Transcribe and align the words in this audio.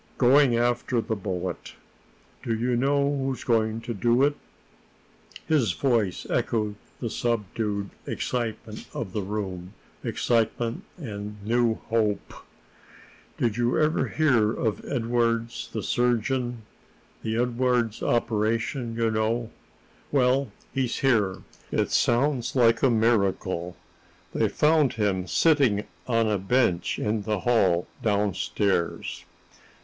"Going 0.17 0.55
after 0.55 0.99
the 0.99 1.15
bullet. 1.15 1.73
Do 2.41 2.55
you 2.55 2.75
know 2.75 3.15
who's 3.17 3.43
going 3.43 3.81
to 3.81 3.93
do 3.93 4.23
it?" 4.23 4.35
His 5.45 5.73
voice 5.73 6.25
echoed 6.27 6.73
the 6.99 7.07
subdued 7.07 7.91
excitement 8.07 8.87
of 8.95 9.13
the 9.13 9.21
room 9.21 9.75
excitement 10.03 10.85
and 10.97 11.37
new 11.45 11.75
hope. 11.89 12.33
"Did 13.37 13.57
you 13.57 13.79
ever 13.79 14.07
hear 14.07 14.51
of 14.51 14.83
Edwardes, 14.85 15.69
the 15.71 15.83
surgeon? 15.83 16.63
the 17.21 17.37
Edwardes 17.37 18.01
operation, 18.01 18.95
you 18.95 19.11
know. 19.11 19.51
Well, 20.11 20.51
he's 20.73 20.97
here. 20.97 21.43
It 21.71 21.91
sounds 21.91 22.55
like 22.55 22.81
a 22.81 22.89
miracle. 22.89 23.77
They 24.33 24.49
found 24.49 24.93
him 24.93 25.27
sitting 25.27 25.85
on 26.07 26.25
a 26.27 26.39
bench 26.39 26.97
in 26.97 27.21
the 27.21 27.41
hall 27.41 27.85
downstairs." 28.01 29.25